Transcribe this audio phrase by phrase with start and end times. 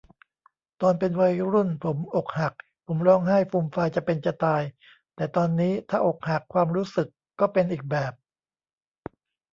[0.81, 2.53] ตอนเป็นวัยรุ่นผมอกหัก
[2.85, 4.61] ผมร้องไห้ฟูมฟายจะเป็นจะตาย
[5.15, 7.07] แต่ตอนนี้ถ้าอกหัก ความรู้สึก
[7.39, 8.13] ก็เป็นอีกแบบ